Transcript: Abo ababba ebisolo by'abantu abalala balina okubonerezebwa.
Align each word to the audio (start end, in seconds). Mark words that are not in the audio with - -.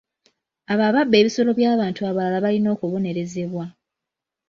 Abo 0.71 0.83
ababba 0.89 1.15
ebisolo 1.21 1.49
by'abantu 1.59 1.99
abalala 2.09 2.37
balina 2.45 2.69
okubonerezebwa. 2.75 3.65